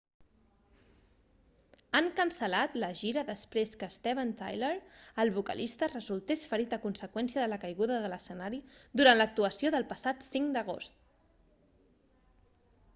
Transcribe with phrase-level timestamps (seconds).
[1.99, 4.71] han cancel·lat la gira després que steven tyler
[5.25, 8.63] el vocalista resultés ferit a conseqüència de la caiguda de l'escenari
[9.03, 11.01] durant l'actuació del passat 5 d'agost